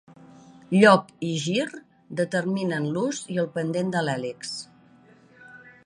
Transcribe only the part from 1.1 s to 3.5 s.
i gir determinen l'ús i